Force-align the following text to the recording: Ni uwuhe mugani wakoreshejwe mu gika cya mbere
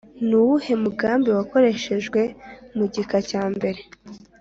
Ni 0.27 0.35
uwuhe 0.41 0.73
mugani 0.83 1.27
wakoreshejwe 1.37 2.21
mu 2.75 2.85
gika 2.93 3.17
cya 3.29 3.43
mbere 3.53 3.79